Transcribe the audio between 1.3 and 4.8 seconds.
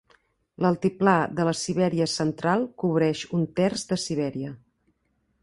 de la Siberia Central cobreix un terç de Sibèria.